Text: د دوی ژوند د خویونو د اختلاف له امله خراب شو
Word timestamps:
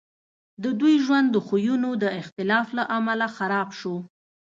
د 0.63 0.65
دوی 0.79 0.95
ژوند 1.05 1.27
د 1.31 1.37
خویونو 1.45 1.89
د 2.03 2.05
اختلاف 2.21 2.67
له 2.77 2.83
امله 2.97 3.27
خراب 3.37 3.69
شو 3.79 3.95